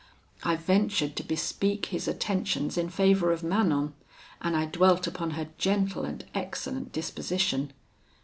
I 0.41 0.55
ventured 0.55 1.15
to 1.17 1.23
bespeak 1.23 1.85
his 1.93 2.07
attentions 2.07 2.75
in 2.75 2.89
favour 2.89 3.31
of 3.31 3.43
Manon, 3.43 3.93
and 4.41 4.57
I 4.57 4.65
dwelt 4.65 5.05
upon 5.05 5.29
her 5.37 5.49
gentle 5.59 6.05
and 6.05 6.25
excellent 6.33 6.91
disposition. 6.91 7.71